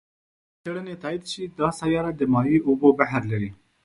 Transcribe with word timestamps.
که 0.03 0.07
اوسنۍ 0.07 0.59
څېړنې 0.63 0.95
تایید 1.03 1.23
شي، 1.31 1.43
دا 1.59 1.67
سیاره 1.79 2.11
د 2.15 2.21
مایع 2.33 2.59
اوبو 2.69 2.87
بحر 2.99 3.21
لري. 3.31 3.49